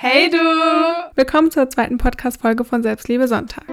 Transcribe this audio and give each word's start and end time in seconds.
Hey 0.00 0.30
du! 0.30 0.38
Willkommen 1.16 1.50
zur 1.50 1.68
zweiten 1.70 1.98
Podcast-Folge 1.98 2.64
von 2.64 2.84
Selbstliebe 2.84 3.26
Sonntag. 3.26 3.66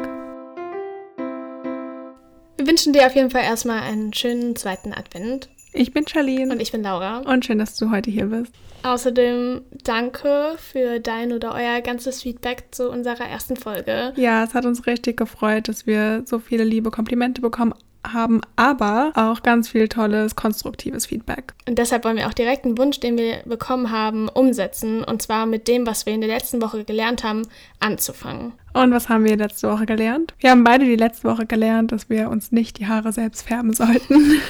Wir 2.58 2.66
wünschen 2.66 2.94
dir 2.94 3.06
auf 3.06 3.14
jeden 3.14 3.30
Fall 3.30 3.44
erstmal 3.44 3.84
einen 3.84 4.12
schönen 4.12 4.56
zweiten 4.56 4.92
Advent. 4.92 5.50
Ich 5.72 5.94
bin 5.94 6.08
Charlene. 6.08 6.52
Und 6.52 6.60
ich 6.60 6.72
bin 6.72 6.82
Laura. 6.82 7.20
Und 7.20 7.46
schön, 7.46 7.60
dass 7.60 7.76
du 7.76 7.92
heute 7.92 8.10
hier 8.10 8.26
bist. 8.26 8.52
Außerdem 8.82 9.62
danke 9.84 10.56
für 10.58 11.00
dein 11.00 11.32
oder 11.32 11.54
euer 11.54 11.82
ganzes 11.82 12.24
Feedback 12.24 12.70
zu 12.72 12.90
unserer 12.90 13.28
ersten 13.28 13.56
Folge. 13.56 14.12
Ja, 14.16 14.46
es 14.46 14.56
hat 14.56 14.66
uns 14.66 14.88
richtig 14.88 15.18
gefreut, 15.18 15.68
dass 15.68 15.86
wir 15.86 16.24
so 16.26 16.40
viele 16.40 16.64
liebe 16.64 16.90
Komplimente 16.90 17.40
bekommen 17.40 17.76
haben 18.14 18.42
aber 18.56 19.12
auch 19.16 19.44
ganz 19.44 19.70
viel 19.70 19.88
tolles, 19.88 20.36
konstruktives 20.36 21.06
Feedback. 21.06 21.54
Und 21.68 21.78
deshalb 21.78 22.04
wollen 22.06 22.18
wir 22.18 22.28
auch 22.28 22.34
direkt 22.34 22.66
einen 22.66 22.78
Wunsch, 22.78 23.00
den 23.00 23.18
wir 23.18 23.38
bekommen 23.46 23.92
haben, 23.92 24.30
umsetzen. 24.30 25.04
Und 25.04 25.22
zwar 25.22 25.46
mit 25.46 25.68
dem, 25.68 25.86
was 25.88 26.06
wir 26.06 26.14
in 26.14 26.22
der 26.22 26.30
letzten 26.30 26.62
Woche 26.62 26.84
gelernt 26.84 27.24
haben, 27.24 27.44
anzufangen. 27.80 28.54
Und 28.74 28.92
was 28.92 29.10
haben 29.10 29.24
wir 29.24 29.38
letzte 29.38 29.70
Woche 29.70 29.86
gelernt? 29.86 30.34
Wir 30.40 30.52
haben 30.52 30.64
beide 30.64 30.86
die 30.86 30.96
letzte 30.96 31.30
Woche 31.30 31.46
gelernt, 31.46 31.92
dass 31.92 32.10
wir 32.10 32.30
uns 32.30 32.52
nicht 32.52 32.80
die 32.80 32.88
Haare 32.88 33.12
selbst 33.12 33.48
färben 33.48 33.74
sollten. 33.74 34.40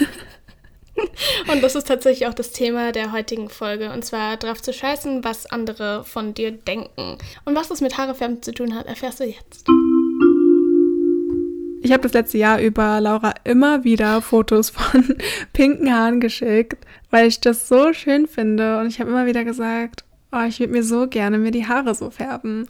Und 1.52 1.62
das 1.62 1.76
ist 1.76 1.88
tatsächlich 1.88 2.27
auch 2.27 2.34
das 2.34 2.52
Thema 2.52 2.91
der 2.91 3.12
heutigen 3.12 3.49
Folge. 3.49 3.91
Und 3.91 4.05
zwar 4.05 4.38
darauf 4.38 4.62
zu 4.62 4.74
scheißen, 4.74 5.24
was 5.24 5.46
andere 5.46 6.04
von 6.04 6.34
dir 6.34 6.52
denken. 6.52 7.18
Und 7.44 7.55
was 7.55 7.68
das 7.68 7.82
mit 7.82 7.98
Haarefärben 7.98 8.41
zu 8.41 8.54
tun 8.54 8.76
hat, 8.76 8.88
erfährst 8.88 9.20
du 9.20 9.26
jetzt. 9.26 9.66
Ich 11.86 11.92
habe 11.92 12.02
das 12.02 12.14
letzte 12.14 12.40
Jahr 12.40 12.60
über 12.60 13.00
Laura 13.00 13.36
immer 13.44 13.84
wieder 13.84 14.20
Fotos 14.24 14.72
von 14.72 15.04
pinken 15.54 15.94
Haaren 15.94 16.20
geschickt, 16.20 16.84
weil 17.12 17.28
ich 17.28 17.42
das 17.42 17.68
so 17.68 17.94
schön 17.94 18.26
finde. 18.26 18.80
Und 18.80 18.88
ich 18.88 19.00
habe 19.00 19.12
immer 19.12 19.28
wieder 19.28 19.44
gesagt, 19.44 20.04
oh, 20.32 20.42
ich 20.48 20.60
würde 20.60 20.74
mir 20.74 20.82
so 20.82 21.08
gerne 21.08 21.38
mir 21.38 21.52
die 21.52 21.68
Haare 21.68 21.94
so 21.94 22.10
färben. 22.10 22.68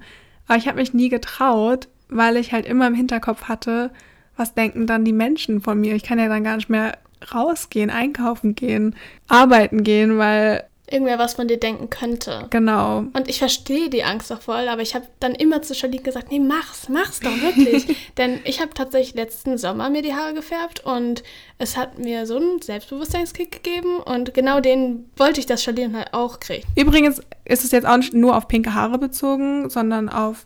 Aber 0.48 0.58
ich 0.58 0.68
habe 0.68 0.80
mich 0.80 0.94
nie 0.94 1.08
getraut, 1.08 1.88
weil 2.10 2.36
ich 2.36 2.52
halt 2.52 2.66
immer 2.66 2.88
im 2.88 2.94
Hinterkopf 2.94 3.44
hatte, 3.46 3.91
was 4.35 4.54
denken 4.54 4.85
dann 4.85 5.05
die 5.05 5.13
Menschen 5.13 5.62
von 5.62 5.79
mir? 5.79 5.96
Ich 5.96 6.04
kann 6.04 6.20
ja 6.20 6.27
dann 6.27 6.44
gar 6.44 6.57
nicht 6.57 6.70
mehr 6.70 6.98
rausgehen, 7.34 7.90
einkaufen 7.90 8.54
gehen, 8.54 8.98
arbeiten 9.29 9.85
gehen, 9.85 10.18
weil 10.18 10.66
irgendwer 10.90 11.18
was 11.18 11.34
von 11.34 11.48
dir 11.48 11.58
denken 11.60 11.90
könnte. 11.90 12.48
Genau. 12.50 13.00
Und 13.14 13.28
ich 13.28 13.40
verstehe 13.40 13.90
die 13.90 14.04
Angst 14.04 14.30
doch 14.30 14.41
voll, 14.41 14.68
aber 14.68 14.82
ich 14.82 14.94
habe 14.94 15.08
dann 15.20 15.34
immer 15.34 15.62
zu 15.62 15.74
Charlene 15.74 16.04
gesagt, 16.04 16.32
nee, 16.32 16.40
mach's, 16.40 16.90
mach's 16.90 17.20
doch 17.20 17.36
wirklich. 17.41 17.96
Denn 18.18 18.40
ich 18.44 18.62
habe 18.62 18.74
tatsächlich 18.74 19.16
letzten 19.16 19.58
Sommer 19.58 19.90
mir 19.90 20.02
die 20.02 20.13
Haare 20.13 20.34
gefärbt 20.34 20.86
und 20.86 21.24
es 21.58 21.76
hat 21.76 21.98
mir 21.98 22.26
so 22.26 22.38
einen 22.38 22.62
Selbstbewusstseinskick 22.62 23.52
gegeben 23.52 23.98
und 23.98 24.34
genau 24.34 24.60
den 24.60 25.10
wollte 25.18 25.40
ich, 25.40 25.46
dass 25.46 25.63
Charlene 25.63 25.98
halt 25.98 26.13
auch 26.13 26.40
kriegt. 26.40 26.68
Übrigens 26.76 27.22
ist 27.46 27.63
es 27.63 27.72
jetzt 27.72 27.88
auch 27.88 27.98
nicht 27.98 28.13
nur 28.13 28.36
auf 28.38 28.48
pinke 28.48 28.74
Haare 28.74 28.98
bezogen, 28.98 29.70
sondern 29.70 30.10
auf 30.10 30.46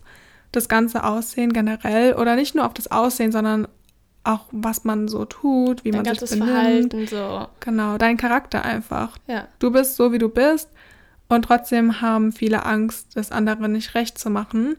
das 0.52 0.68
ganze 0.68 1.04
Aussehen 1.04 1.52
generell 1.52 2.14
oder 2.14 2.34
nicht 2.34 2.54
nur 2.54 2.66
auf 2.66 2.74
das 2.74 2.90
Aussehen, 2.90 3.32
sondern 3.32 3.68
auch 4.24 4.46
was 4.50 4.84
man 4.84 5.08
so 5.08 5.24
tut, 5.24 5.84
wie 5.84 5.90
dein 5.90 6.02
man 6.02 6.14
sich 6.14 6.30
benimmt. 6.30 6.50
Verhalten 6.50 7.06
so. 7.06 7.46
Genau, 7.60 7.96
dein 7.98 8.16
Charakter 8.16 8.64
einfach. 8.64 9.18
Ja. 9.26 9.48
Du 9.58 9.70
bist 9.70 9.96
so, 9.96 10.12
wie 10.12 10.18
du 10.18 10.28
bist 10.28 10.68
und 11.28 11.42
trotzdem 11.42 12.00
haben 12.00 12.32
viele 12.32 12.64
Angst, 12.66 13.08
das 13.14 13.32
andere 13.32 13.68
nicht 13.68 13.94
recht 13.94 14.18
zu 14.18 14.30
machen. 14.30 14.76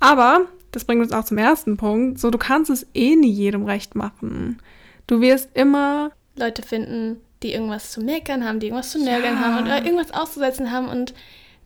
Aber, 0.00 0.46
das 0.72 0.84
bringt 0.84 1.02
uns 1.02 1.12
auch 1.12 1.24
zum 1.24 1.38
ersten 1.38 1.76
Punkt, 1.76 2.18
so 2.18 2.30
du 2.30 2.38
kannst 2.38 2.70
es 2.70 2.86
eh 2.94 3.14
nie 3.14 3.30
jedem 3.30 3.64
recht 3.64 3.94
machen. 3.94 4.58
Du 5.06 5.20
wirst 5.20 5.50
immer 5.54 6.10
Leute 6.34 6.62
finden, 6.62 7.18
die 7.42 7.52
irgendwas 7.52 7.92
zu 7.92 8.00
meckern 8.00 8.44
haben, 8.44 8.58
die 8.58 8.66
irgendwas 8.66 8.90
zu 8.90 8.98
nörgeln 8.98 9.34
ja. 9.34 9.40
haben 9.40 9.58
und 9.58 9.68
irgendwas 9.68 10.12
auszusetzen 10.12 10.72
haben 10.72 10.88
und 10.88 11.14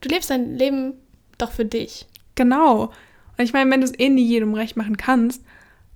du 0.00 0.08
lebst 0.08 0.30
dein 0.30 0.56
Leben 0.56 0.94
doch 1.38 1.52
für 1.52 1.64
dich. 1.64 2.06
Genau. 2.34 2.90
Und 3.38 3.44
ich 3.44 3.52
meine, 3.52 3.70
wenn 3.70 3.80
du 3.80 3.86
es 3.86 3.98
eh 3.98 4.08
nie 4.08 4.24
jedem 4.24 4.54
recht 4.54 4.76
machen 4.76 4.96
kannst, 4.96 5.42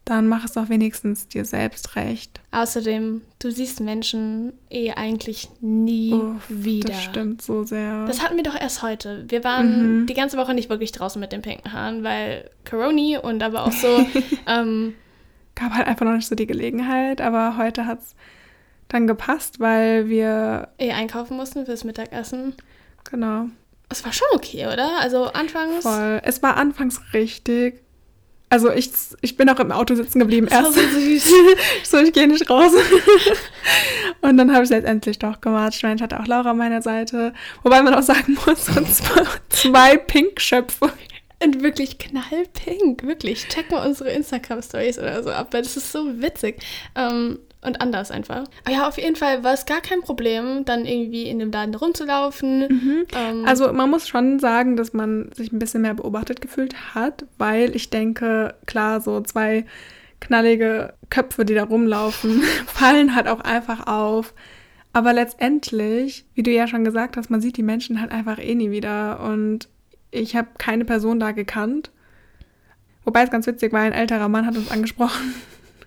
dann 0.05 0.27
mach 0.27 0.45
es 0.45 0.53
doch 0.53 0.69
wenigstens 0.69 1.29
dir 1.29 1.45
selbst 1.45 1.95
recht. 1.95 2.41
Außerdem, 2.51 3.23
du 3.39 3.50
siehst 3.50 3.81
Menschen 3.81 4.53
eh 4.69 4.93
eigentlich 4.93 5.49
nie 5.61 6.12
Uff, 6.15 6.43
wieder. 6.49 6.88
Das 6.88 7.05
stimmt 7.05 7.43
so 7.43 7.62
sehr. 7.62 8.06
Das 8.06 8.22
hatten 8.22 8.37
wir 8.37 8.43
doch 8.43 8.59
erst 8.59 8.83
heute. 8.83 9.25
Wir 9.28 9.44
waren 9.44 10.00
mhm. 10.00 10.06
die 10.06 10.15
ganze 10.15 10.37
Woche 10.37 10.55
nicht 10.55 10.69
wirklich 10.69 10.93
draußen 10.93 11.21
mit 11.21 11.33
den 11.33 11.43
pinken 11.43 11.72
Haaren, 11.72 12.03
weil 12.03 12.50
Coroni 12.69 13.19
und 13.19 13.43
aber 13.43 13.65
auch 13.65 13.72
so. 13.72 14.05
ähm, 14.47 14.94
Gab 15.55 15.75
halt 15.75 15.87
einfach 15.87 16.06
noch 16.06 16.15
nicht 16.15 16.27
so 16.27 16.34
die 16.34 16.47
Gelegenheit, 16.47 17.21
aber 17.21 17.56
heute 17.56 17.87
hat 17.87 18.00
es 18.00 18.15
dann 18.88 19.06
gepasst, 19.06 19.61
weil 19.61 20.09
wir 20.09 20.69
eh 20.78 20.93
einkaufen 20.93 21.37
mussten 21.37 21.67
fürs 21.67 21.84
Mittagessen. 21.84 22.55
Genau. 23.09 23.47
Es 23.88 24.05
war 24.05 24.12
schon 24.12 24.28
okay, 24.32 24.67
oder? 24.67 25.00
Also 25.00 25.27
anfangs. 25.27 25.82
Voll. 25.82 26.21
Es 26.25 26.43
war 26.43 26.56
anfangs 26.56 27.00
richtig 27.12 27.82
also 28.50 28.71
ich, 28.72 28.91
ich 29.21 29.37
bin 29.37 29.49
auch 29.49 29.61
im 29.61 29.71
Auto 29.71 29.94
sitzen 29.94 30.19
geblieben. 30.19 30.49
Erst 30.49 30.75
so 30.75 30.81
süß. 30.81 31.34
so, 31.84 31.99
ich 31.99 32.12
gehe 32.12 32.27
nicht 32.27 32.50
raus. 32.50 32.72
und 34.21 34.37
dann 34.37 34.53
habe 34.53 34.65
ich 34.65 34.71
es 34.71 34.71
letztendlich 34.71 35.21
doch 35.21 35.41
gemacht. 35.41 35.72
Ich 35.77 35.83
meine, 35.84 35.94
ich 35.94 36.03
hatte 36.03 36.19
auch 36.19 36.27
Laura 36.27 36.50
an 36.50 36.59
meiner 36.59 36.83
Seite. 36.83 37.33
Wobei 37.62 37.81
man 37.81 37.94
auch 37.94 38.03
sagen 38.03 38.37
muss, 38.44 38.65
zwei, 38.65 39.25
zwei 39.49 39.97
Pink-Schöpfe. 39.97 40.93
Und 41.43 41.62
wirklich 41.62 41.99
knallpink, 41.99 43.05
wirklich. 43.05 43.47
Check 43.49 43.71
mal 43.71 43.87
unsere 43.87 44.11
Instagram-Stories 44.11 44.99
oder 44.99 45.22
so 45.22 45.31
ab, 45.31 45.49
weil 45.53 45.62
das 45.62 45.77
ist 45.77 45.91
so 45.93 46.21
witzig. 46.21 46.61
Ähm, 46.94 47.38
und 47.62 47.81
anders 47.81 48.10
einfach. 48.10 48.44
Aber 48.65 48.75
ja, 48.75 48.88
auf 48.88 48.97
jeden 48.97 49.16
Fall 49.16 49.44
war 49.44 49.53
es 49.53 49.66
gar 49.66 49.81
kein 49.81 50.00
Problem, 50.00 50.65
dann 50.65 50.87
irgendwie 50.87 51.28
in 51.28 51.38
dem 51.38 51.50
Laden 51.50 51.75
rumzulaufen. 51.75 52.60
Mhm. 52.60 53.06
Ähm, 53.15 53.44
also 53.44 53.72
man 53.72 53.91
muss 53.91 54.09
schon 54.09 54.38
sagen, 54.38 54.76
dass 54.76 54.93
man 54.93 55.31
sich 55.32 55.53
ein 55.53 55.59
bisschen 55.59 55.82
mehr 55.82 55.94
beobachtet 55.94 56.41
gefühlt 56.41 56.94
hat, 56.94 57.26
weil 57.38 57.76
ich 57.76 57.91
denke, 57.91 58.54
klar, 58.66 59.00
so 59.00 59.20
zwei 59.20 59.66
knallige 60.20 60.94
Köpfe, 61.10 61.44
die 61.44 61.54
da 61.54 61.65
rumlaufen, 61.65 62.43
fallen 62.66 63.15
halt 63.15 63.28
auch 63.28 63.41
einfach 63.41 63.87
auf. 63.87 64.32
Aber 64.93 65.12
letztendlich, 65.12 66.25
wie 66.34 66.43
du 66.43 66.50
ja 66.50 66.66
schon 66.66 66.84
gesagt 66.84 67.16
hast, 67.16 67.31
man 67.31 67.41
sieht 67.41 67.56
die 67.56 67.62
Menschen 67.62 68.00
halt 68.00 68.10
einfach 68.10 68.38
eh 68.38 68.54
nie 68.54 68.70
wieder. 68.70 69.20
Und 69.20 69.69
ich 70.10 70.34
habe 70.34 70.49
keine 70.59 70.84
Person 70.84 71.20
da 71.20 71.32
gekannt. 71.32 71.91
Wobei 73.04 73.22
es 73.22 73.31
ganz 73.31 73.47
witzig 73.47 73.72
war, 73.72 73.81
ein 73.81 73.93
älterer 73.93 74.28
Mann 74.28 74.47
hat 74.47 74.56
uns 74.56 74.70
angesprochen 74.70 75.34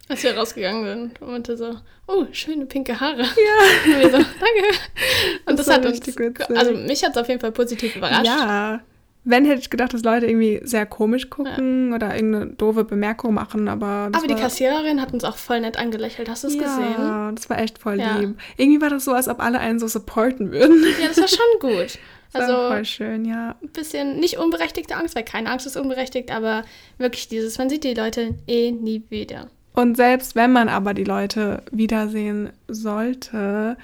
als 0.09 0.23
wir 0.23 0.35
rausgegangen 0.35 0.85
sind, 0.85 1.21
und 1.21 1.31
meinte 1.31 1.57
so, 1.57 1.75
oh, 2.07 2.25
schöne 2.31 2.65
pinke 2.65 2.99
Haare. 2.99 3.21
Ja. 3.21 3.25
Und 3.85 4.01
wir 4.01 4.09
so, 4.09 4.17
danke. 4.17 4.79
Und 5.45 5.59
das, 5.59 5.65
das 5.67 5.75
hat 5.75 5.85
uns, 5.85 6.17
also 6.55 6.73
mich 6.73 7.03
hat 7.03 7.11
es 7.11 7.17
auf 7.17 7.27
jeden 7.27 7.39
Fall 7.39 7.51
positiv 7.51 7.95
überrascht. 7.95 8.25
Ja. 8.25 8.81
Wenn 9.25 9.45
hätte 9.45 9.61
ich 9.61 9.69
gedacht, 9.69 9.93
dass 9.93 10.03
Leute 10.03 10.25
irgendwie 10.25 10.59
sehr 10.63 10.85
komisch 10.85 11.29
gucken 11.29 11.89
ja. 11.89 11.95
oder 11.95 12.13
irgendeine 12.13 12.47
doofe 12.47 12.83
Bemerkung 12.83 13.33
machen, 13.33 13.69
aber. 13.69 14.09
aber 14.11 14.27
die 14.27 14.35
Kassiererin 14.35 15.01
hat 15.01 15.13
uns 15.13 15.23
auch 15.23 15.37
voll 15.37 15.61
nett 15.61 15.77
angelächelt. 15.77 16.27
Hast 16.27 16.43
du 16.43 16.49
es 16.49 16.55
ja, 16.55 16.63
gesehen? 16.63 16.95
Ja, 16.97 17.31
das 17.31 17.49
war 17.49 17.57
echt 17.59 17.77
voll 17.77 17.97
ja. 17.97 18.17
lieb. 18.17 18.37
Irgendwie 18.57 18.81
war 18.81 18.89
das 18.89 19.05
so, 19.05 19.13
als 19.13 19.29
ob 19.29 19.39
alle 19.39 19.59
einen 19.59 19.79
so 19.79 19.87
supporten 19.87 20.51
würden. 20.51 20.83
Ja, 21.01 21.07
das 21.07 21.17
war 21.17 21.27
schon 21.27 21.59
gut. 21.59 21.99
Das 22.33 22.49
also 22.49 22.67
voll 22.67 22.83
schön, 22.83 23.25
ja. 23.25 23.55
Ein 23.61 23.69
bisschen 23.69 24.19
nicht 24.19 24.39
unberechtigte 24.39 24.95
Angst, 24.95 25.15
weil 25.15 25.23
keine 25.23 25.51
Angst 25.51 25.67
ist 25.67 25.77
unberechtigt, 25.77 26.31
aber 26.31 26.63
wirklich 26.97 27.27
dieses, 27.27 27.59
man 27.59 27.69
sieht 27.69 27.83
die 27.83 27.93
Leute 27.93 28.33
eh 28.47 28.71
nie 28.71 29.03
wieder. 29.09 29.51
Und 29.73 29.97
selbst 29.97 30.35
wenn 30.35 30.51
man 30.51 30.69
aber 30.69 30.93
die 30.93 31.03
Leute 31.03 31.63
wiedersehen 31.71 32.51
sollte, 32.67 33.75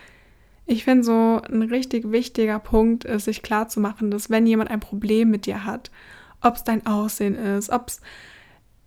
ich 0.68 0.84
finde 0.84 1.04
so 1.04 1.42
ein 1.52 1.64
richtig 1.64 2.12
wichtiger 2.12 2.60
Punkt 2.60 3.04
ist, 3.04 3.26
sich 3.26 3.42
klarzumachen, 3.42 4.12
dass 4.12 4.30
wenn 4.30 4.46
jemand 4.46 4.70
ein 4.70 4.80
Problem 4.80 5.32
mit 5.32 5.48
dir 5.48 5.66
hat, 5.66 5.90
ob 6.42 6.56
es 6.56 6.64
dein 6.64 6.86
Aussehen 6.86 7.36
ist, 7.36 7.72
ob 7.72 7.88
es, 7.88 8.02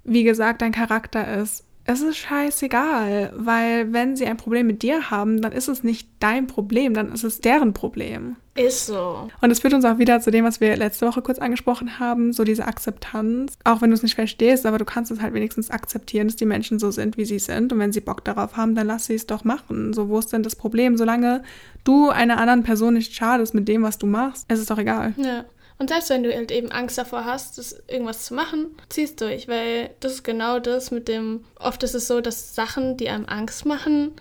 wie 0.04 0.22
gesagt, 0.22 0.62
dein 0.62 0.70
Charakter 0.70 1.40
ist, 1.40 1.64
es 1.84 2.00
ist 2.00 2.16
scheißegal, 2.16 3.32
weil 3.36 3.92
wenn 3.92 4.16
sie 4.16 4.26
ein 4.26 4.36
Problem 4.36 4.66
mit 4.66 4.82
dir 4.82 5.10
haben, 5.10 5.42
dann 5.42 5.52
ist 5.52 5.68
es 5.68 5.82
nicht 5.82 6.08
dein 6.20 6.46
Problem, 6.46 6.94
dann 6.94 7.12
ist 7.12 7.24
es 7.24 7.40
deren 7.40 7.72
Problem. 7.72 8.36
Ist 8.54 8.86
so. 8.86 9.30
Und 9.40 9.50
es 9.50 9.60
führt 9.60 9.72
uns 9.72 9.84
auch 9.84 9.98
wieder 9.98 10.20
zu 10.20 10.30
dem, 10.30 10.44
was 10.44 10.60
wir 10.60 10.76
letzte 10.76 11.06
Woche 11.06 11.22
kurz 11.22 11.38
angesprochen 11.38 11.98
haben, 11.98 12.32
so 12.34 12.44
diese 12.44 12.66
Akzeptanz. 12.66 13.54
Auch 13.64 13.80
wenn 13.80 13.90
du 13.90 13.94
es 13.94 14.02
nicht 14.02 14.14
verstehst, 14.14 14.66
aber 14.66 14.76
du 14.76 14.84
kannst 14.84 15.10
es 15.10 15.22
halt 15.22 15.32
wenigstens 15.32 15.70
akzeptieren, 15.70 16.28
dass 16.28 16.36
die 16.36 16.44
Menschen 16.44 16.78
so 16.78 16.90
sind, 16.90 17.16
wie 17.16 17.24
sie 17.24 17.38
sind. 17.38 17.72
Und 17.72 17.78
wenn 17.78 17.92
sie 17.92 18.00
Bock 18.00 18.22
darauf 18.24 18.56
haben, 18.56 18.74
dann 18.74 18.86
lass 18.86 19.06
sie 19.06 19.14
es 19.14 19.26
doch 19.26 19.44
machen. 19.44 19.94
So, 19.94 20.10
wo 20.10 20.18
ist 20.18 20.32
denn 20.32 20.42
das 20.42 20.54
Problem? 20.54 20.98
Solange 20.98 21.42
du 21.84 22.10
einer 22.10 22.38
anderen 22.38 22.62
Person 22.62 22.94
nicht 22.94 23.14
schadest 23.14 23.54
mit 23.54 23.68
dem, 23.68 23.82
was 23.82 23.96
du 23.96 24.06
machst, 24.06 24.50
ist 24.52 24.60
es 24.60 24.66
doch 24.66 24.78
egal. 24.78 25.14
Ja. 25.16 25.44
Und 25.82 25.88
selbst 25.88 26.10
wenn 26.10 26.22
du 26.22 26.32
halt 26.32 26.52
eben 26.52 26.70
Angst 26.70 26.96
davor 26.96 27.24
hast, 27.24 27.58
das 27.58 27.74
irgendwas 27.88 28.26
zu 28.26 28.34
machen, 28.34 28.66
ziehst 28.88 29.20
durch, 29.20 29.48
weil 29.48 29.90
das 29.98 30.12
ist 30.12 30.22
genau 30.22 30.60
das 30.60 30.92
mit 30.92 31.08
dem, 31.08 31.44
oft 31.58 31.82
ist 31.82 31.96
es 31.96 32.06
so, 32.06 32.20
dass 32.20 32.54
Sachen, 32.54 32.96
die 32.96 33.08
einem 33.08 33.24
Angst 33.26 33.66
machen, 33.66 34.12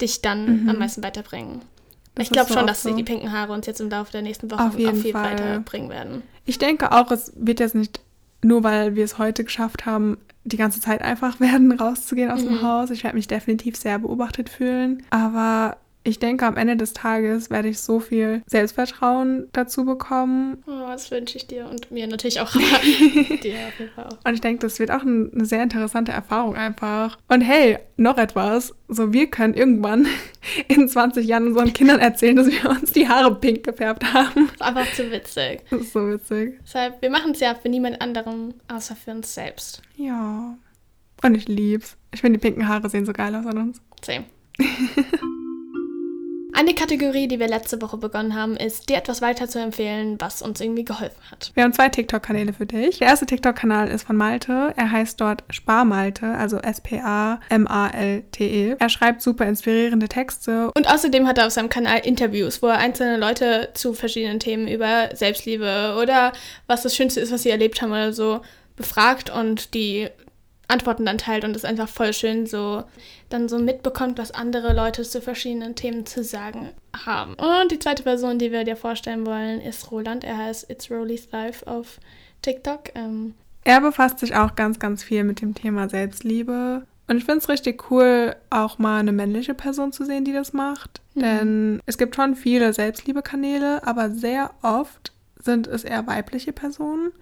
dich 0.00 0.22
dann 0.22 0.64
mhm. 0.64 0.70
am 0.70 0.78
meisten 0.80 1.00
weiterbringen. 1.04 1.60
Das 2.16 2.24
ich 2.24 2.32
glaube 2.32 2.48
so 2.48 2.54
schon, 2.54 2.66
dass 2.66 2.82
so. 2.82 2.92
die 2.92 3.04
pinken 3.04 3.30
Haare 3.30 3.52
uns 3.52 3.66
jetzt 3.66 3.80
im 3.80 3.90
Laufe 3.90 4.10
der 4.10 4.22
nächsten 4.22 4.50
Wochen 4.50 4.60
auf 4.60 4.76
jeden 4.76 4.98
auch 4.98 5.02
viel 5.02 5.12
Fall. 5.12 5.34
weiterbringen 5.34 5.88
werden. 5.88 6.24
Ich 6.46 6.58
denke 6.58 6.90
auch, 6.90 7.12
es 7.12 7.32
wird 7.36 7.60
jetzt 7.60 7.76
nicht 7.76 8.00
nur, 8.42 8.64
weil 8.64 8.96
wir 8.96 9.04
es 9.04 9.18
heute 9.18 9.44
geschafft 9.44 9.86
haben, 9.86 10.18
die 10.42 10.56
ganze 10.56 10.80
Zeit 10.80 11.00
einfach 11.00 11.38
werden, 11.38 11.70
rauszugehen 11.70 12.32
aus 12.32 12.42
mhm. 12.42 12.48
dem 12.48 12.62
Haus. 12.62 12.90
Ich 12.90 13.04
werde 13.04 13.16
mich 13.16 13.28
definitiv 13.28 13.76
sehr 13.76 14.00
beobachtet 14.00 14.48
fühlen. 14.48 15.04
Aber 15.10 15.76
ich 16.08 16.18
denke, 16.18 16.46
am 16.46 16.56
Ende 16.56 16.76
des 16.76 16.92
Tages 16.92 17.50
werde 17.50 17.68
ich 17.68 17.80
so 17.80 18.00
viel 18.00 18.42
Selbstvertrauen 18.46 19.48
dazu 19.52 19.84
bekommen. 19.84 20.62
Oh, 20.66 20.88
das 20.88 21.10
wünsche 21.10 21.36
ich 21.36 21.46
dir 21.46 21.68
und 21.68 21.90
mir 21.90 22.06
natürlich 22.06 22.40
auch. 22.40 22.50
dir 23.42 23.58
auch. 23.96 24.18
Und 24.24 24.34
ich 24.34 24.40
denke, 24.40 24.60
das 24.60 24.78
wird 24.78 24.90
auch 24.90 25.02
eine 25.02 25.44
sehr 25.44 25.62
interessante 25.62 26.12
Erfahrung 26.12 26.56
einfach. 26.56 27.18
Und 27.28 27.42
hey, 27.42 27.78
noch 27.96 28.16
etwas. 28.16 28.74
So, 28.88 29.12
wir 29.12 29.28
können 29.28 29.54
irgendwann 29.54 30.06
in 30.68 30.88
20 30.88 31.26
Jahren 31.26 31.48
unseren 31.48 31.72
Kindern 31.72 31.98
erzählen, 31.98 32.36
dass 32.36 32.48
wir 32.48 32.70
uns 32.70 32.92
die 32.92 33.08
Haare 33.08 33.34
pink 33.34 33.64
gefärbt 33.64 34.12
haben. 34.12 34.46
Das 34.46 34.54
ist 34.54 34.62
einfach 34.62 34.94
zu 34.94 35.10
witzig. 35.10 35.60
Das 35.70 35.80
ist 35.80 35.92
so 35.92 36.08
witzig. 36.08 36.58
Deshalb, 36.62 37.02
wir 37.02 37.10
machen 37.10 37.32
es 37.32 37.40
ja 37.40 37.54
für 37.54 37.68
niemand 37.68 38.00
anderen, 38.00 38.54
außer 38.68 38.96
für 38.96 39.10
uns 39.10 39.34
selbst. 39.34 39.82
Ja. 39.96 40.56
Und 41.22 41.34
ich 41.34 41.48
lieb's. 41.48 41.96
Ich 42.12 42.22
finde, 42.22 42.38
die 42.38 42.42
pinken 42.42 42.68
Haare 42.68 42.88
sehen 42.88 43.04
so 43.04 43.12
geil 43.12 43.34
aus 43.34 43.46
an 43.46 43.58
uns. 43.58 43.82
Same. 44.02 44.24
Eine 46.58 46.74
Kategorie, 46.74 47.28
die 47.28 47.38
wir 47.38 47.46
letzte 47.46 47.80
Woche 47.80 47.98
begonnen 47.98 48.34
haben, 48.34 48.56
ist, 48.56 48.88
dir 48.88 48.96
etwas 48.96 49.22
weiter 49.22 49.48
zu 49.48 49.60
empfehlen, 49.60 50.16
was 50.18 50.42
uns 50.42 50.60
irgendwie 50.60 50.84
geholfen 50.84 51.14
hat. 51.30 51.52
Wir 51.54 51.62
haben 51.62 51.72
zwei 51.72 51.88
TikTok-Kanäle 51.88 52.52
für 52.52 52.66
dich. 52.66 52.98
Der 52.98 53.06
erste 53.06 53.26
TikTok-Kanal 53.26 53.86
ist 53.86 54.04
von 54.08 54.16
Malte. 54.16 54.74
Er 54.76 54.90
heißt 54.90 55.20
dort 55.20 55.44
Sparmalte, 55.50 56.26
also 56.26 56.56
S-P-A-M-A-L-T-E. 56.58 57.54
Er 58.76 58.88
schreibt 58.88 59.22
super 59.22 59.46
inspirierende 59.46 60.08
Texte. 60.08 60.72
Und 60.72 60.90
außerdem 60.92 61.28
hat 61.28 61.38
er 61.38 61.46
auf 61.46 61.52
seinem 61.52 61.68
Kanal 61.68 62.00
Interviews, 62.00 62.60
wo 62.60 62.66
er 62.66 62.78
einzelne 62.78 63.18
Leute 63.18 63.68
zu 63.74 63.94
verschiedenen 63.94 64.40
Themen 64.40 64.66
über 64.66 65.10
Selbstliebe 65.14 65.96
oder 66.02 66.32
was 66.66 66.82
das 66.82 66.96
Schönste 66.96 67.20
ist, 67.20 67.30
was 67.32 67.44
sie 67.44 67.50
erlebt 67.50 67.80
haben 67.82 67.92
oder 67.92 68.12
so 68.12 68.40
befragt 68.74 69.30
und 69.30 69.74
die 69.74 70.08
Antworten 70.68 71.06
dann 71.06 71.18
teilt 71.18 71.44
und 71.44 71.56
es 71.56 71.64
einfach 71.64 71.88
voll 71.88 72.12
schön 72.12 72.46
so 72.46 72.84
dann 73.30 73.48
so 73.48 73.58
mitbekommt, 73.58 74.18
was 74.18 74.30
andere 74.30 74.74
Leute 74.74 75.02
zu 75.02 75.20
verschiedenen 75.20 75.74
Themen 75.74 76.06
zu 76.06 76.22
sagen 76.22 76.70
haben. 77.04 77.34
Und 77.34 77.72
die 77.72 77.78
zweite 77.78 78.02
Person, 78.02 78.38
die 78.38 78.52
wir 78.52 78.64
dir 78.64 78.76
vorstellen 78.76 79.26
wollen, 79.26 79.60
ist 79.60 79.90
Roland. 79.90 80.24
Er 80.24 80.36
heißt 80.36 80.70
It's 80.70 80.90
Rolly's 80.90 81.30
Life 81.32 81.66
auf 81.66 81.98
TikTok. 82.42 82.94
Ähm, 82.94 83.34
er 83.64 83.80
befasst 83.80 84.18
sich 84.18 84.36
auch 84.36 84.54
ganz, 84.54 84.78
ganz 84.78 85.02
viel 85.02 85.24
mit 85.24 85.40
dem 85.40 85.54
Thema 85.54 85.88
Selbstliebe. 85.88 86.86
Und 87.06 87.16
ich 87.16 87.24
finde 87.24 87.38
es 87.38 87.48
richtig 87.48 87.90
cool, 87.90 88.36
auch 88.50 88.78
mal 88.78 89.00
eine 89.00 89.12
männliche 89.12 89.54
Person 89.54 89.92
zu 89.92 90.04
sehen, 90.04 90.24
die 90.24 90.32
das 90.32 90.52
macht. 90.52 91.00
Mhm. 91.14 91.20
Denn 91.20 91.82
es 91.86 91.96
gibt 91.96 92.16
schon 92.16 92.36
viele 92.36 92.74
Selbstliebe-Kanäle, 92.74 93.86
aber 93.86 94.10
sehr 94.10 94.50
oft 94.62 95.12
sind 95.42 95.66
es 95.66 95.84
eher 95.84 96.06
weibliche 96.06 96.52
Personen. 96.52 97.12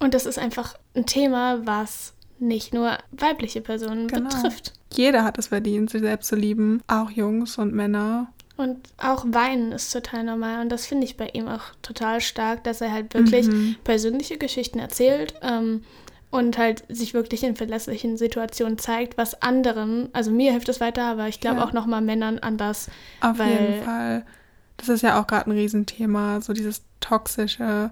Und 0.00 0.14
das 0.14 0.26
ist 0.26 0.38
einfach 0.38 0.74
ein 0.96 1.06
Thema, 1.06 1.64
was 1.64 2.14
nicht 2.40 2.74
nur 2.74 2.98
weibliche 3.12 3.60
Personen 3.60 4.08
genau. 4.08 4.28
betrifft. 4.28 4.72
Jeder 4.92 5.24
hat 5.24 5.38
es 5.38 5.48
verdient, 5.48 5.90
sich 5.90 6.00
selbst 6.00 6.28
zu 6.28 6.36
lieben, 6.36 6.82
auch 6.86 7.10
Jungs 7.10 7.58
und 7.58 7.74
Männer. 7.74 8.32
Und 8.56 8.78
auch 8.98 9.24
weinen 9.28 9.72
ist 9.72 9.90
total 9.90 10.24
normal. 10.24 10.60
Und 10.60 10.70
das 10.70 10.86
finde 10.86 11.06
ich 11.06 11.16
bei 11.16 11.28
ihm 11.28 11.48
auch 11.48 11.62
total 11.80 12.20
stark, 12.20 12.64
dass 12.64 12.80
er 12.80 12.92
halt 12.92 13.14
wirklich 13.14 13.46
mhm. 13.46 13.76
persönliche 13.84 14.36
Geschichten 14.36 14.78
erzählt 14.78 15.34
ähm, 15.40 15.82
und 16.30 16.58
halt 16.58 16.84
sich 16.88 17.14
wirklich 17.14 17.42
in 17.42 17.56
verlässlichen 17.56 18.16
Situationen 18.16 18.78
zeigt, 18.78 19.16
was 19.16 19.40
anderen, 19.40 20.10
also 20.12 20.30
mir 20.30 20.52
hilft 20.52 20.68
es 20.68 20.80
weiter, 20.80 21.04
aber 21.04 21.28
ich 21.28 21.40
glaube 21.40 21.58
ja. 21.58 21.64
auch 21.64 21.72
nochmal 21.72 22.02
Männern 22.02 22.38
anders. 22.38 22.90
Auf 23.20 23.38
jeden 23.38 23.82
Fall. 23.82 24.26
Das 24.76 24.88
ist 24.88 25.02
ja 25.02 25.20
auch 25.20 25.26
gerade 25.26 25.50
ein 25.50 25.56
Riesenthema, 25.56 26.40
so 26.40 26.52
dieses 26.52 26.82
toxische 27.00 27.90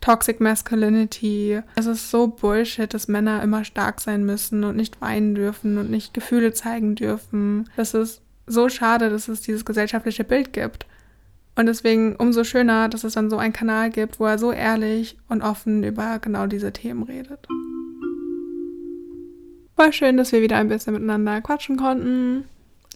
Toxic 0.00 0.40
Masculinity. 0.40 1.60
Es 1.74 1.86
ist 1.86 2.10
so 2.10 2.28
Bullshit, 2.28 2.92
dass 2.92 3.08
Männer 3.08 3.42
immer 3.42 3.64
stark 3.64 4.00
sein 4.00 4.24
müssen 4.24 4.64
und 4.64 4.76
nicht 4.76 5.00
weinen 5.00 5.34
dürfen 5.34 5.78
und 5.78 5.90
nicht 5.90 6.14
Gefühle 6.14 6.52
zeigen 6.52 6.94
dürfen. 6.94 7.68
Das 7.76 7.94
ist 7.94 8.22
so 8.46 8.68
schade, 8.68 9.10
dass 9.10 9.28
es 9.28 9.40
dieses 9.40 9.64
gesellschaftliche 9.64 10.24
Bild 10.24 10.52
gibt. 10.52 10.86
Und 11.56 11.66
deswegen 11.66 12.14
umso 12.16 12.44
schöner, 12.44 12.88
dass 12.88 13.02
es 13.02 13.14
dann 13.14 13.30
so 13.30 13.38
einen 13.38 13.54
Kanal 13.54 13.90
gibt, 13.90 14.20
wo 14.20 14.26
er 14.26 14.38
so 14.38 14.52
ehrlich 14.52 15.16
und 15.28 15.42
offen 15.42 15.82
über 15.82 16.18
genau 16.18 16.46
diese 16.46 16.72
Themen 16.72 17.02
redet. 17.02 17.48
War 19.74 19.92
schön, 19.92 20.16
dass 20.16 20.32
wir 20.32 20.42
wieder 20.42 20.56
ein 20.56 20.68
bisschen 20.68 20.94
miteinander 20.94 21.40
quatschen 21.40 21.76
konnten. 21.76 22.44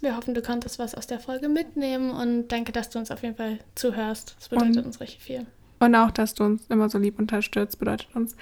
Wir 0.01 0.17
hoffen, 0.17 0.35
du 0.35 0.41
konntest 0.41 0.79
was 0.79 0.95
aus 0.95 1.07
der 1.07 1.21
Folge 1.21 1.49
mitnehmen 1.49 2.11
und 2.11 2.49
danke, 2.49 2.73
dass 2.73 2.89
du 2.89 2.99
uns 2.99 3.11
auf 3.11 3.23
jeden 3.23 3.37
Fall 3.37 3.59
zuhörst. 3.75 4.35
Das 4.39 4.49
bedeutet 4.49 4.79
und 4.79 4.87
uns 4.87 5.01
richtig 5.01 5.23
viel. 5.23 5.47
Und 5.81 5.95
auch, 5.95 6.11
dass 6.11 6.35
du 6.35 6.45
uns 6.45 6.67
immer 6.69 6.89
so 6.89 6.99
lieb 6.99 7.19
unterstützt, 7.19 7.79
bedeutet 7.79 8.15
uns 8.15 8.37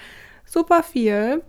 super 0.45 0.83
viel. 0.83 1.41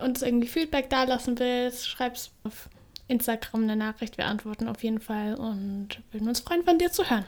Und 0.00 0.20
irgendwie 0.22 0.48
Feedback 0.48 0.90
da 0.90 1.04
lassen 1.04 1.38
willst, 1.38 1.86
schreib's 1.86 2.32
auf 2.42 2.68
Instagram 3.06 3.62
eine 3.62 3.76
Nachricht. 3.76 4.18
Wir 4.18 4.26
antworten 4.26 4.68
auf 4.68 4.82
jeden 4.82 5.00
Fall 5.00 5.34
und 5.36 6.02
würden 6.10 6.28
uns 6.28 6.40
freuen, 6.40 6.64
von 6.64 6.78
dir 6.78 6.90
zu 6.90 7.08
hören. 7.08 7.26